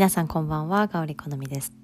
[0.00, 1.74] 皆さんこんばんは、ガオリコノミです。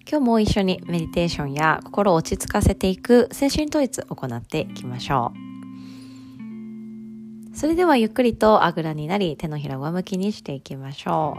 [0.00, 5.32] 今日も一緒にメディテーションや心を落ち着かせていく精神統一を行っていきましょ
[7.52, 7.56] う。
[7.56, 11.36] それではゆっくりとあぐらになり手のひら上向きにしていきましょ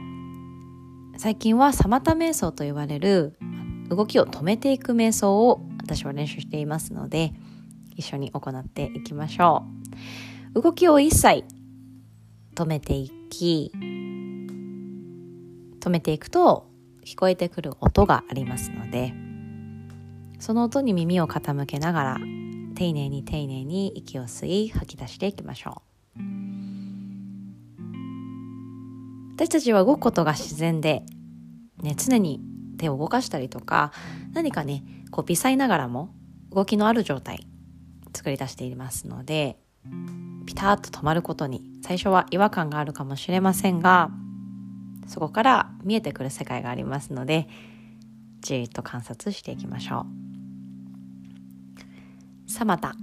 [1.14, 1.20] う。
[1.20, 3.38] 最近はサマタ瞑想と言われる
[3.90, 7.34] 動きを止めていく瞑想を私は練習していますので
[7.98, 9.66] 一緒に行っていきましょ
[10.56, 10.62] う。
[10.62, 11.44] 動きを一切
[12.56, 13.74] 止めていき
[15.88, 16.68] 止めていくと
[17.06, 19.14] 聞こえてくる音がありますので
[20.40, 22.18] その音に耳を傾けながら
[22.76, 26.22] 丁寧に丁寧に息を吸い吐き出していきましょう。
[29.34, 31.04] 私たちは動くことが自然で、
[31.82, 32.42] ね、常に
[32.78, 33.92] 手を動かしたりとか
[34.34, 36.10] 何かねこう微細ながらも
[36.52, 37.48] 動きのある状態
[38.16, 39.58] 作り出していますので
[40.48, 44.10] ピタッと止まることに最初は違和感があるかもしれませんが
[45.08, 47.48] そこから見えてくる世界がありますので
[48.42, 50.06] じっと観察していきましょ
[52.48, 52.52] う。
[52.52, 52.96] サマタ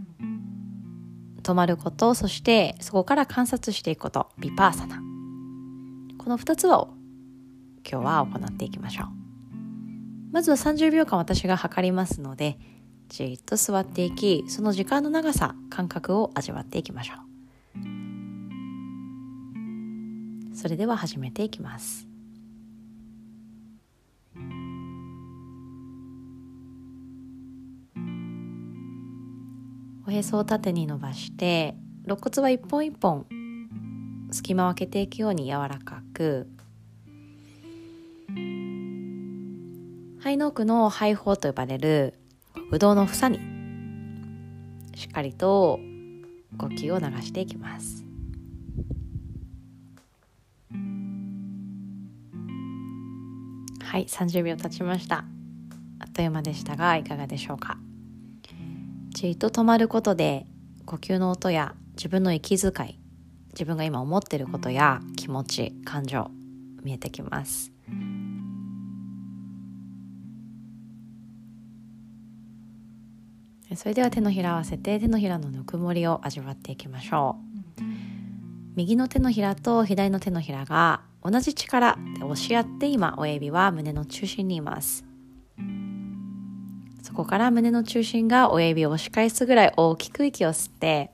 [1.42, 4.96] 止まることそしてそこから観察していくことビパーサナ。
[6.18, 6.94] この2つを
[7.88, 9.08] 今日は行っていきましょう。
[10.32, 12.58] まずは30秒間私が測りますので
[13.08, 17.33] じっと座っていきその時間の長さ感覚を味わっていきましょう。
[20.54, 22.06] それでは始めていきます。
[30.06, 33.26] おへそを縦に伸ばして肋骨は一本一本
[34.30, 36.46] 隙間を空けていくように柔らかく
[40.18, 42.14] 肺の奥の肺胞と呼ばれる
[42.70, 43.38] ブドウの房に
[44.94, 45.80] しっかりと
[46.58, 48.04] 呼吸を流していきます。
[53.94, 55.18] はい30秒経ちました。
[56.00, 57.78] あっという間でしたがいかがでしょうか？
[59.10, 60.46] じっと止まることで
[60.84, 62.98] 呼吸の音や自分の息遣い
[63.52, 66.28] 自分が今思ってることや気持ち感情
[66.82, 67.70] 見えてきます。
[73.76, 77.36] それでは手のひら合わせて手のひらのぬくもりを味わっていきましょ
[77.78, 77.82] う。
[78.74, 85.06] 右の手のひらと左の手のひらが同じ力で押し合って今親指は胸の中心にいます。
[87.02, 91.12] そこから胸の中心が親指を押し返すぐらい大きく息を吸って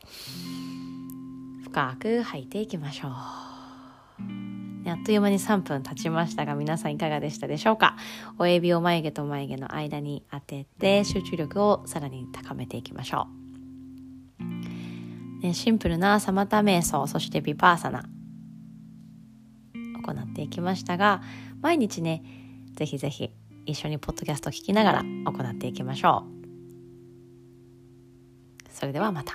[1.62, 3.10] 深く吐いていきましょう。
[3.12, 7.96] あっという間に3分経ちましたが皆さんいかがでしたでしょうか？
[8.38, 13.28] 親指を眉毛と眉毛の間に当てて集中力をさらに高めていきましょ
[14.40, 18.04] う、ね、シンプルなサマタ瞑想そしてビパーサナ。
[20.02, 21.22] 行っていきましたが
[21.60, 22.22] 毎日ね
[22.74, 23.30] ぜひぜひ
[23.66, 26.40] 一緒にポッドキャスト聞きながら行っていきましょう
[28.70, 29.34] それではまた。